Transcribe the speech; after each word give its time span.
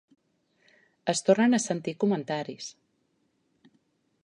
Es 1.13 1.21
tornen 1.27 1.53
a 1.59 1.61
sentir 1.67 1.95
comentaris. 2.05 2.73